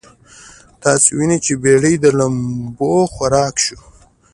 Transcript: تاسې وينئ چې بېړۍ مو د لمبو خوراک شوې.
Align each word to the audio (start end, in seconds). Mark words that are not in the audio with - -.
تاسې 0.81 1.07
وينئ 1.17 1.37
چې 1.45 1.53
بېړۍ 1.61 1.95
مو 1.97 2.01
د 2.03 2.05
لمبو 2.19 2.91
خوراک 3.13 3.55
شوې. 3.65 3.87